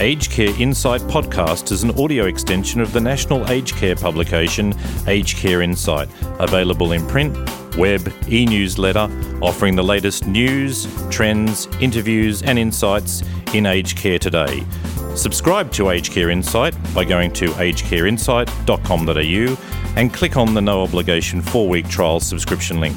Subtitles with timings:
[0.00, 4.74] Aged Care Insight podcast is an audio extension of the national aged care publication
[5.06, 6.08] Aged Care Insight,
[6.40, 7.32] available in print,
[7.76, 9.08] web, e newsletter,
[9.40, 13.22] offering the latest news, trends, interviews, and insights
[13.54, 14.64] in aged care today.
[15.14, 21.40] Subscribe to Aged Care Insight by going to agedcareinsight.com.au and click on the no obligation
[21.40, 22.96] four week trial subscription link.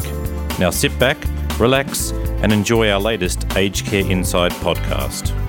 [0.57, 1.17] Now sit back,
[1.59, 2.09] relax,
[2.41, 5.46] and enjoy our latest Aged Care Insight podcast.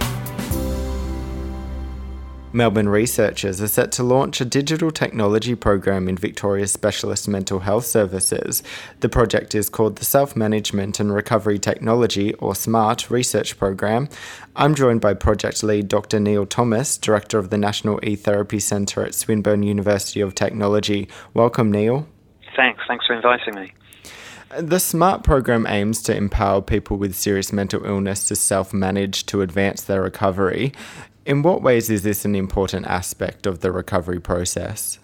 [2.52, 7.84] Melbourne researchers are set to launch a digital technology program in Victoria's specialist mental health
[7.84, 8.62] services.
[9.00, 14.08] The project is called the Self Management and Recovery Technology, or SMART, research program.
[14.56, 16.20] I'm joined by project lead Dr.
[16.20, 21.08] Neil Thomas, director of the National E Therapy Centre at Swinburne University of Technology.
[21.34, 22.08] Welcome, Neil.
[22.56, 22.80] Thanks.
[22.88, 23.72] Thanks for inviting me.
[24.56, 29.42] The SMART program aims to empower people with serious mental illness to self manage to
[29.42, 30.72] advance their recovery.
[31.28, 34.98] In what ways is this an important aspect of the recovery process?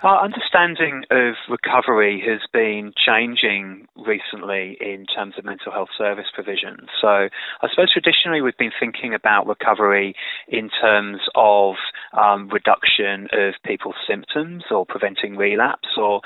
[0.00, 6.86] Our understanding of recovery has been changing recently in terms of mental health service provision.
[7.00, 10.14] So, I suppose traditionally we've been thinking about recovery
[10.46, 11.74] in terms of
[12.16, 16.20] um, reduction of people's symptoms or preventing relapse, or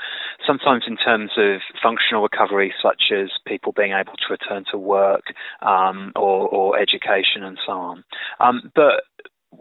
[0.45, 5.33] sometimes in terms of functional recovery, such as people being able to return to work
[5.63, 8.03] um, or, or, education and so on.
[8.39, 9.03] Um, but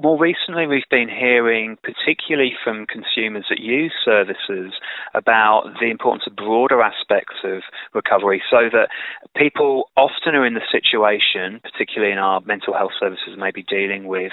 [0.01, 4.73] more recently, we've been hearing, particularly from consumers that use services,
[5.15, 7.63] about the importance of broader aspects of
[7.95, 8.89] recovery so that
[9.37, 14.33] people often are in the situation, particularly in our mental health services, maybe dealing with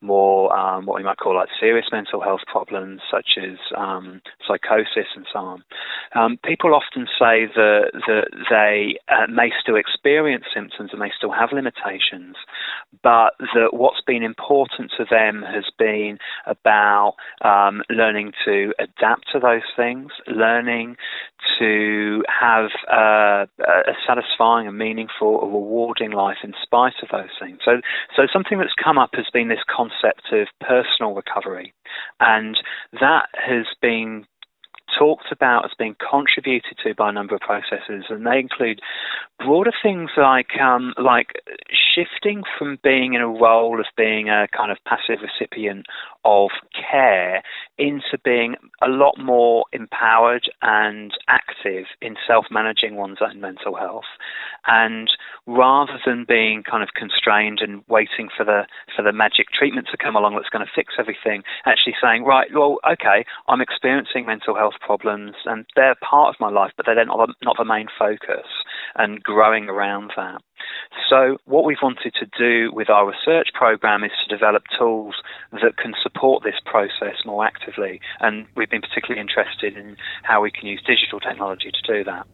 [0.00, 5.08] more um, what we might call like serious mental health problems, such as um, psychosis
[5.14, 5.64] and so on.
[6.14, 11.32] Um, people often say that, that they uh, may still experience symptoms and may still
[11.32, 12.36] have limitations,
[13.02, 19.40] but that what's been important to them has been about um, learning to adapt to
[19.40, 20.96] those things, learning
[21.58, 27.58] to have uh, a satisfying, a meaningful, a rewarding life in spite of those things.
[27.64, 27.80] So,
[28.16, 31.72] so something that's come up has been this concept of personal recovery,
[32.20, 32.58] and
[33.00, 34.26] that has been
[34.98, 38.80] talked about as being contributed to by a number of processes, and they include
[39.38, 41.32] broader things like um, like
[41.70, 45.86] shifting from being in a role of being a kind of passive recipient
[46.24, 47.42] of care
[47.78, 54.04] into being a lot more empowered and active in self-managing one's own mental health,
[54.66, 55.08] and
[55.46, 59.96] rather than being kind of constrained and waiting for the for the magic treatment to
[59.96, 64.54] come along that's going to fix everything, actually saying, right, well, okay, I'm experiencing mental
[64.54, 68.46] health problems and they're part of my life, but they're not not the main focus,
[68.96, 70.42] and growing around that.
[71.08, 75.14] So, what we've wanted to do with our research program is to develop tools
[75.52, 80.50] that can support this process more actively, and we've been particularly interested in how we
[80.50, 82.26] can use digital technology to do that.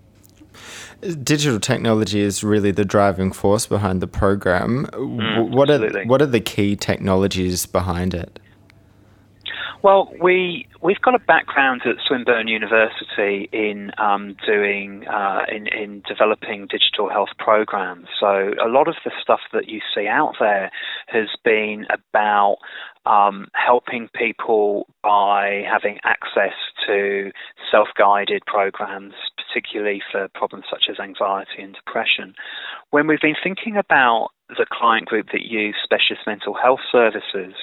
[1.23, 4.87] Digital technology is really the driving force behind the program.
[4.93, 6.03] Mm, what absolutely.
[6.03, 8.39] are what are the key technologies behind it?
[9.83, 16.03] Well, we we've got a background at Swinburne University in um, doing uh, in in
[16.09, 18.07] developing digital health programs.
[18.19, 20.71] So a lot of the stuff that you see out there
[21.09, 22.57] has been about
[23.05, 26.55] um, helping people by having access
[26.87, 27.31] to
[27.71, 32.35] self-guided programs, particularly for problems such as anxiety and depression.
[32.91, 37.55] When we've been thinking about the client group that use specialist mental health services,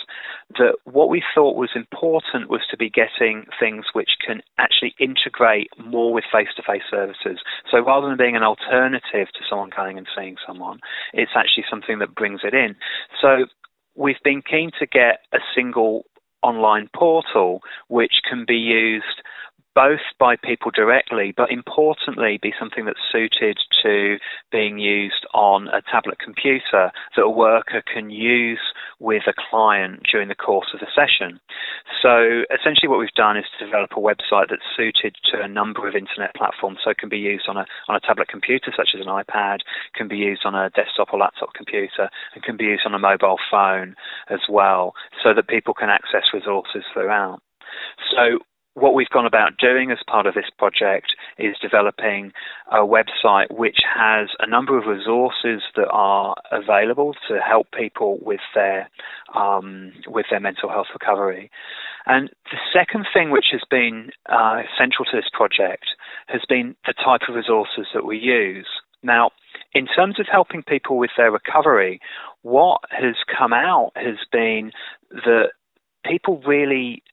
[0.58, 5.70] that what we thought was important was to be getting things which can actually integrate
[5.78, 7.40] more with face to face services.
[7.72, 10.80] So rather than being an alternative to someone going and seeing someone,
[11.14, 12.76] it's actually something that brings it in.
[13.22, 13.46] So
[13.96, 16.06] we've been keen to get a single
[16.42, 19.24] online portal which can be used
[19.76, 24.18] both by people directly, but importantly, be something that's suited to
[24.52, 28.62] being used on a tablet computer that a worker can use
[29.00, 31.40] with a client during the course of the session.
[32.02, 35.88] So, essentially, what we've done is to develop a website that's suited to a number
[35.88, 36.80] of internet platforms.
[36.84, 39.60] So, it can be used on a on a tablet computer, such as an iPad,
[39.96, 43.00] can be used on a desktop or laptop computer, and can be used on a
[43.00, 43.96] mobile phone
[44.30, 47.42] as well, so that people can access resources throughout.
[48.12, 48.40] So
[48.76, 52.32] what we've gone about doing as part of this project is developing
[52.72, 58.40] a website which has a number of resources that are available to help people with
[58.56, 58.90] their
[59.36, 61.52] um, with their mental health recovery.
[62.06, 65.86] And the second thing which has been uh, central to this project
[66.28, 68.68] has been the type of resources that we use.
[69.04, 69.32] Now,
[69.74, 72.00] in terms of helping people with their recovery,
[72.42, 74.72] what has come out has been
[75.12, 75.52] that
[76.06, 77.04] people really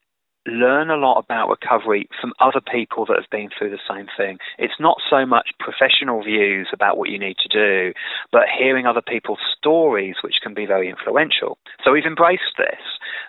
[0.51, 4.39] learn a lot about recovery from other people that have been through the same thing.
[4.59, 7.93] It's not so much professional views about what you need to do,
[8.33, 11.59] but hearing other people's stories, which can be very influential.
[11.85, 12.81] So we've embraced this.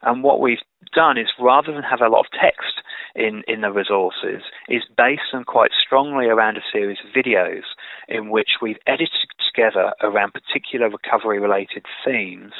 [0.01, 0.57] And what we've
[0.93, 2.81] done is rather than have a lot of text
[3.15, 7.63] in, in the resources, is based them quite strongly around a series of videos
[8.07, 9.09] in which we've edited
[9.53, 12.53] together around particular recovery related themes,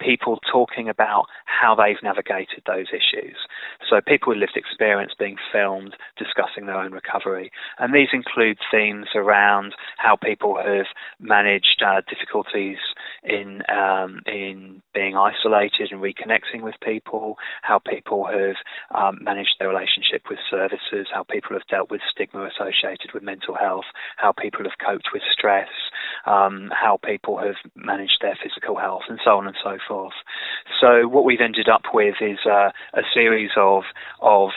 [0.00, 3.36] people talking about how they've navigated those issues.
[3.88, 7.50] So people with lived experience being filmed discussing their own recovery.
[7.78, 10.86] And these include themes around how people have
[11.20, 12.78] managed uh, difficulties
[13.22, 18.56] in um, in being isolated and reconnecting with people, how people have
[18.94, 23.54] um, managed their relationship with services, how people have dealt with stigma associated with mental
[23.54, 23.86] health,
[24.16, 25.68] how people have coped with stress,
[26.26, 30.14] um, how people have managed their physical health, and so on and so forth.
[30.80, 33.84] So what we've ended up with is uh, a series of
[34.20, 34.50] of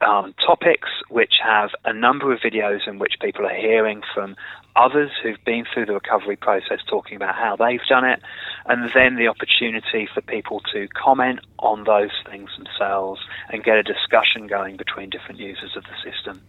[0.00, 4.36] um, topics which have a number of videos in which people are hearing from
[4.76, 8.20] others who've been through the recovery process talking about how they've done it,
[8.66, 13.20] and then the opportunity for people to comment on those things themselves
[13.50, 16.42] and get a discussion going between different users of the system.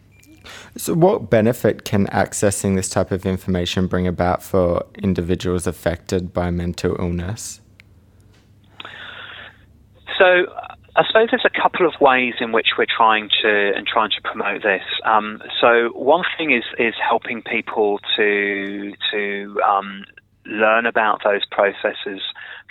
[0.77, 6.51] So, what benefit can accessing this type of information bring about for individuals affected by
[6.51, 7.61] mental illness?
[10.17, 10.45] So,
[10.97, 14.21] I suppose there's a couple of ways in which we're trying to and trying to
[14.23, 14.83] promote this.
[15.03, 20.05] Um, so one thing is is helping people to to um,
[20.45, 22.21] learn about those processes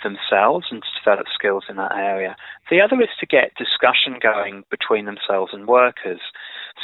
[0.03, 2.35] themselves and to develop skills in that area.
[2.71, 6.21] The other is to get discussion going between themselves and workers.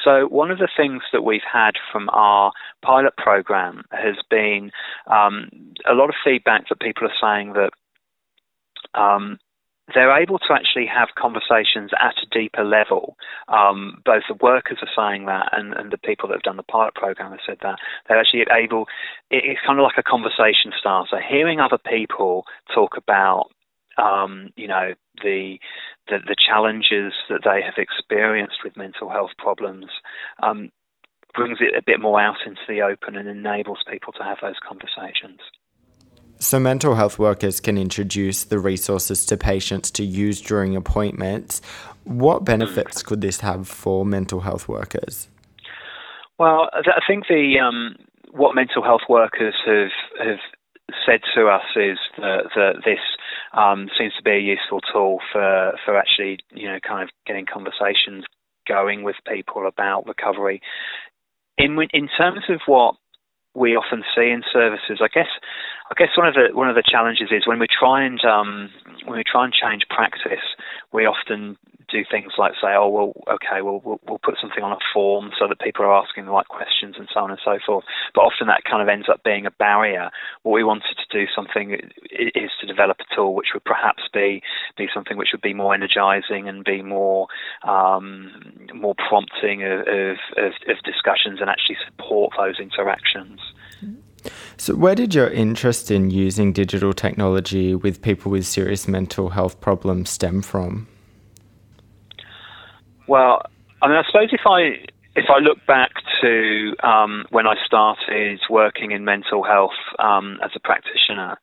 [0.04, 2.52] So one of the things that we've had from our
[2.82, 4.72] pilot program has been
[5.08, 5.50] um,
[5.90, 7.72] a lot of feedback that people are saying that
[9.00, 9.40] um,
[9.94, 13.18] they're able to actually have conversations at a deeper level.
[13.48, 16.64] Um, both the workers are saying that, and, and, the people that have done the
[16.64, 17.80] pilot program have said that.
[18.08, 18.86] They're actually able.
[19.30, 21.22] it's kind of like a conversation starter.
[21.22, 23.52] Hearing other people talk about,
[23.98, 24.94] um, you know,
[25.24, 25.58] the,
[26.08, 29.88] the, the challenges that they have experienced with mental health problems.
[30.42, 30.72] Um,
[31.34, 34.60] brings it a bit more out into the open and enables people to have those
[34.68, 35.40] conversations.
[36.42, 41.62] So, mental health workers can introduce the resources to patients to use during appointments.
[42.04, 45.30] What benefits could this have for mental health workers?
[46.40, 47.96] Well, I think the um,
[48.32, 50.40] what mental health workers have have
[51.06, 53.00] said to us is that, that this
[53.54, 57.46] um, seems to be a useful tool for for actually you know kind of getting
[57.46, 58.26] conversations
[58.68, 60.60] going with people about recovery.
[61.60, 62.96] In in terms of what
[63.54, 65.02] we often see in services.
[65.02, 65.28] I guess
[65.92, 68.70] I guess one of the one of the challenges is when we try and um,
[69.04, 70.56] when we try and change practice,
[70.94, 71.58] we often
[71.92, 75.32] do things like say, oh well, okay, well, we'll we'll put something on a form
[75.38, 77.84] so that people are asking the right questions and so on and so forth.
[78.16, 80.12] But often that kind of ends up being a barrier.
[80.44, 81.76] What we wanted to do something
[82.10, 84.42] is to develop a tool which would perhaps be
[84.78, 87.28] be something which would be more energizing and be more
[87.68, 88.32] um,
[88.74, 93.42] more prompting of, of, of, of discussions and actually support those interactions.
[94.58, 99.60] So, where did your interest in using digital technology with people with serious mental health
[99.62, 100.88] problems stem from?
[103.08, 103.42] Well,
[103.82, 108.40] I mean, I suppose if I if I look back to um, when I started
[108.50, 111.38] working in mental health um, as a practitioner,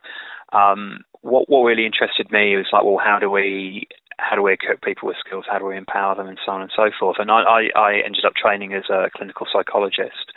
[0.52, 4.52] um, what what really interested me was like, well, how do we how do we
[4.52, 5.44] equip people with skills?
[5.48, 7.16] How do we empower them, and so on and so forth.
[7.18, 10.32] And I, I, I ended up training as a clinical psychologist,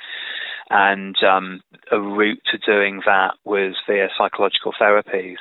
[0.72, 1.62] and um,
[1.92, 5.38] a route to doing that was via psychological therapies.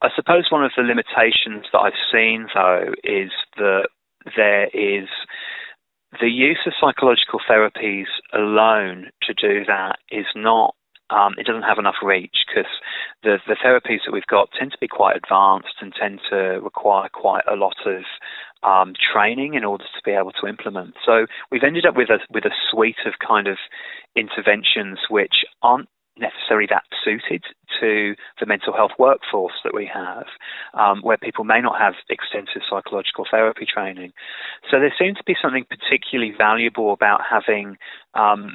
[0.00, 3.88] I suppose one of the limitations that I've seen, though, is that
[4.36, 5.08] there is
[6.20, 10.74] the use of psychological therapies alone to do that is not
[11.10, 12.70] um, it doesn't have enough reach because
[13.22, 17.08] the, the therapies that we've got tend to be quite advanced and tend to require
[17.12, 18.02] quite a lot of
[18.62, 20.94] um, training in order to be able to implement.
[21.04, 23.58] So we've ended up with a with a suite of kind of
[24.16, 25.88] interventions which aren't
[26.18, 27.42] necessarily that suited
[27.80, 30.26] to the mental health workforce that we have,
[30.74, 34.12] um, where people may not have extensive psychological therapy training.
[34.70, 37.76] So there seems to be something particularly valuable about having
[38.14, 38.54] um,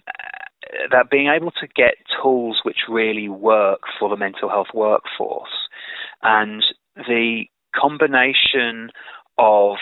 [0.91, 5.49] that being able to get tools which really work for the mental health workforce,
[6.21, 6.63] and
[6.95, 7.45] the
[7.75, 8.89] combination
[9.38, 9.77] of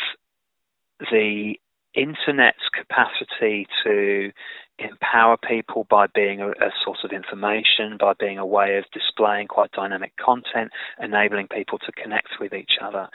[0.99, 1.55] the
[1.93, 4.31] internet's capacity to
[4.77, 9.47] empower people by being a, a, source of information, by being a way of displaying
[9.47, 10.71] quite dynamic content,
[11.01, 13.07] enabling people to connect with each other.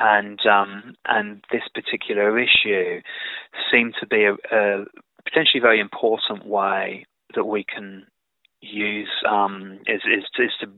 [0.00, 3.00] And um, and this particular issue
[3.70, 4.84] seemed to be a, a
[5.24, 8.06] potentially very important way that we can
[8.60, 10.68] use um, is, is, is to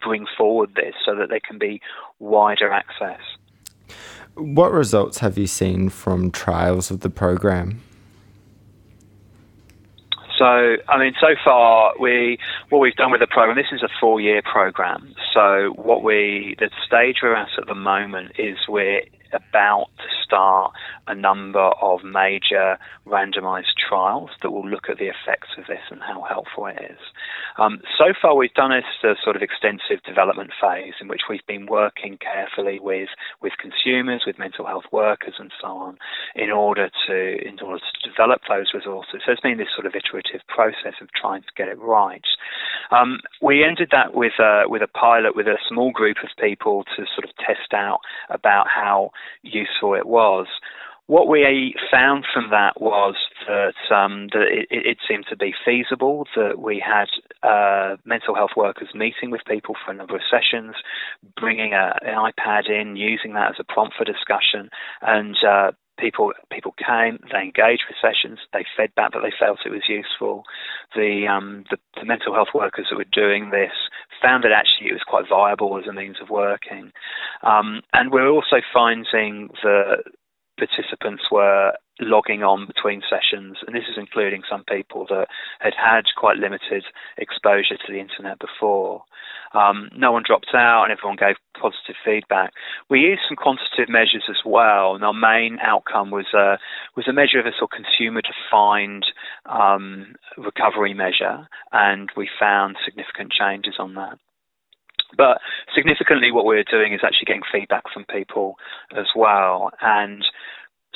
[0.00, 1.80] bring forward this so that there can be
[2.18, 3.20] wider access.
[4.34, 7.80] What results have you seen from trials of the program?
[10.36, 12.38] So, I mean, so far we
[12.68, 13.56] what we've done with the program.
[13.56, 15.14] This is a four-year program.
[15.32, 19.90] So, what we the stage we're at at the moment is we're about
[20.24, 20.72] start
[21.06, 26.00] a number of major randomized trials that will look at the effects of this and
[26.00, 26.98] how helpful it is.
[27.58, 31.46] Um, so far, we've done a, a sort of extensive development phase in which we've
[31.46, 33.08] been working carefully with,
[33.42, 35.98] with consumers, with mental health workers, and so on,
[36.34, 37.14] in order to
[37.46, 39.22] in order to develop those resources.
[39.24, 42.24] So it's been this sort of iterative process of trying to get it right.
[42.90, 46.84] Um, we ended that with a, with a pilot with a small group of people
[46.96, 48.00] to sort of test out
[48.30, 49.10] about how
[49.42, 50.13] useful it was.
[51.06, 53.14] What we found from that was
[53.46, 57.08] that, um, that it, it, seemed to be feasible, that we had
[57.42, 60.74] uh, mental health workers meeting with people for a number of sessions,
[61.38, 64.70] bringing a, an iPad in, using that as a prompt for discussion,
[65.02, 69.60] and uh, people people came, they engaged with sessions, they fed back that they felt
[69.64, 70.44] it was useful.
[70.94, 73.72] The, um, the, the mental health workers that were doing this
[74.22, 76.92] found that actually it was quite viable as a means of working.
[77.42, 80.04] Um, and we're also finding that
[80.56, 85.26] participants were logging on between sessions, and this is including some people that
[85.60, 86.84] had had quite limited
[87.18, 89.04] exposure to the internet before.
[89.52, 92.52] Um, no one dropped out, and everyone gave positive feedback.
[92.90, 96.58] We used some quantitative measures as well, and our main outcome was a
[96.96, 99.06] was a measure of a sort of consumer-defined
[99.46, 104.18] um, recovery measure, and we found significant changes on that.
[105.16, 105.38] But
[105.74, 108.56] significantly, what we're doing is actually getting feedback from people
[108.96, 109.70] as well.
[109.80, 110.24] And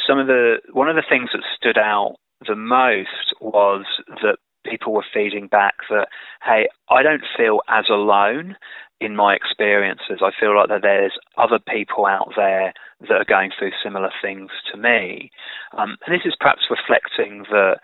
[0.06, 3.84] some of the one of the things that stood out the most was
[4.22, 6.08] that people were feeding back that,
[6.44, 8.56] hey, I don't feel as alone
[9.00, 10.20] in my experiences.
[10.22, 12.72] I feel like that there's other people out there
[13.02, 15.30] that are going through similar things to me.
[15.76, 17.78] Um, and this is perhaps reflecting that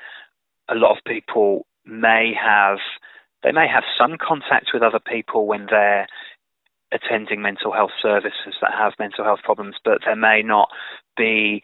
[0.69, 2.79] a lot of people may have
[3.45, 6.09] they may have some contact with other people when they're
[6.93, 10.69] attending mental health services that have mental health problems, but there may not
[11.17, 11.63] be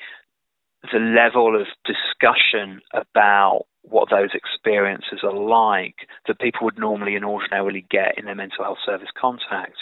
[0.92, 7.24] the level of discussion about what those experiences are like that people would normally and
[7.24, 9.76] ordinarily get in their mental health service contact.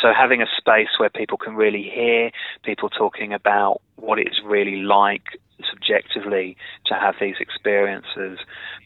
[0.00, 2.30] So having a space where people can really hear
[2.64, 5.38] people talking about what it's really like
[5.70, 6.56] subjectively
[6.86, 8.38] to have these experiences,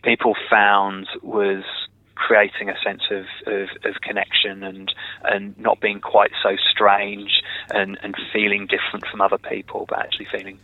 [0.03, 1.65] people found was
[2.19, 4.93] creating a sense of, of, of, connection and
[5.25, 10.27] and not being quite so strange and, and feeling different from other people, but actually
[10.31, 10.59] feeling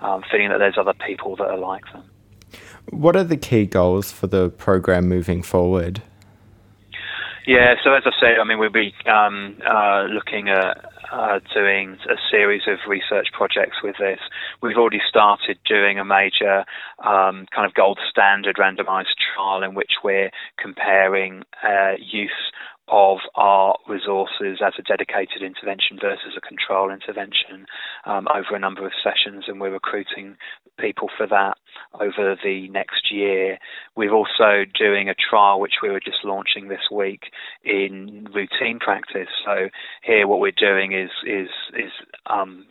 [0.00, 2.04] um, feeling that there's other people that are like them.
[2.90, 6.02] What are the key goals for the program moving forward?
[7.46, 11.98] Yeah, so as I said, I mean, we'll be um, uh, looking at uh, doing
[12.08, 14.20] a series of research projects with this.
[14.62, 16.64] We've already started doing a major
[17.04, 22.30] um, kind of gold standard randomized trial in which we're comparing uh, use
[22.90, 27.66] of our resources as a dedicated intervention versus a control intervention
[28.04, 30.36] um, over a number of sessions, and we're recruiting
[30.78, 31.56] people for that
[32.00, 33.58] over the next year.
[33.96, 37.24] We're also doing a trial which we were just launching this week
[37.64, 39.28] in routine practice.
[39.44, 39.68] So
[40.02, 41.92] here, what we're doing is is is
[42.26, 42.66] um,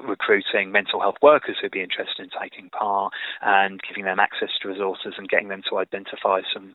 [0.00, 3.12] recruiting mental health workers who'd be interested in taking part
[3.42, 6.74] and giving them access to resources and getting them to identify some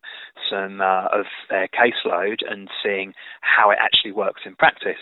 [0.50, 5.01] some uh, of their caseload and seeing how it actually works in practice.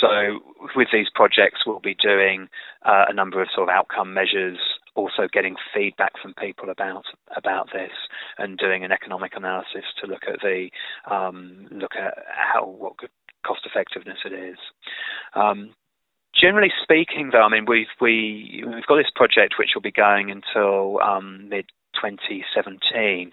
[0.00, 0.40] So
[0.74, 2.48] with these projects, we'll be doing
[2.84, 4.58] uh, a number of sort of outcome measures
[4.94, 7.04] also getting feedback from people about
[7.36, 7.92] about this
[8.38, 10.70] and doing an economic analysis to look at the
[11.10, 12.94] um, look at how what
[13.46, 14.58] cost effectiveness it is.
[15.34, 15.74] Um,
[16.40, 20.30] Generally speaking, though, I mean we've we we've got this project which will be going
[20.30, 23.32] until um, mid 2017.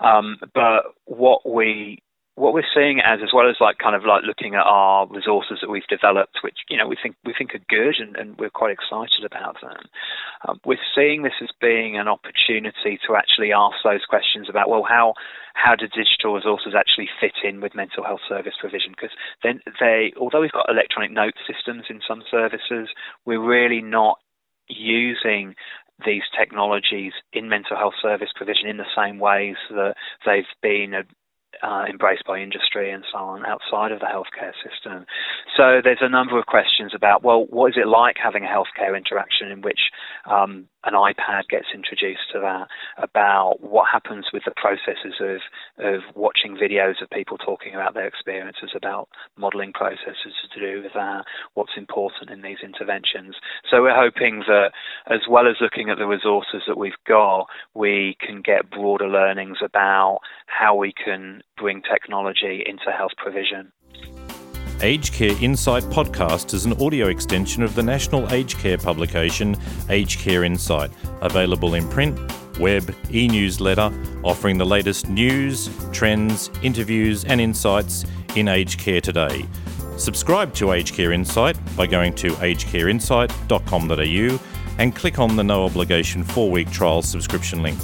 [0.00, 2.02] Um, but what we
[2.36, 5.58] what we're seeing as as well as like kind of like looking at our resources
[5.60, 8.50] that we've developed, which you know we think we think are good and, and we're
[8.50, 9.84] quite excited about them.
[10.48, 14.84] Um, we're seeing this as being an opportunity to actually ask those questions about well
[14.88, 15.14] how
[15.62, 18.92] how do digital resources actually fit in with mental health service provision?
[18.92, 22.88] Because then they although we've got electronic note systems in some services,
[23.26, 24.18] we're really not
[24.68, 25.54] using
[26.06, 31.02] these technologies in mental health service provision in the same ways that they've been uh,
[31.62, 35.04] uh, embraced by industry and so on outside of the healthcare system.
[35.56, 38.96] So there's a number of questions about, well, what is it like having a healthcare
[38.96, 39.80] interaction in which
[40.30, 45.40] um, an iPad gets introduced to that, about what happens with the processes of,
[45.84, 50.92] of watching videos of people talking about their experiences, about modelling processes to do with
[50.94, 53.36] that, what's important in these interventions.
[53.70, 54.72] So we're hoping that
[55.06, 59.58] as well as looking at the resources that we've got, we can get broader learnings
[59.62, 60.94] about how we
[61.56, 63.72] bring technology into health provision.
[64.82, 69.54] Aged Care Insight podcast is an audio extension of the national aged care publication
[69.90, 72.18] Aged Care Insight, available in print,
[72.58, 73.92] web, e newsletter,
[74.24, 78.06] offering the latest news, trends, interviews, and insights
[78.36, 79.44] in aged care today.
[79.98, 84.40] Subscribe to Aged Care Insight by going to agedcareinsight.com.au
[84.78, 87.78] and click on the no obligation four week trial subscription link.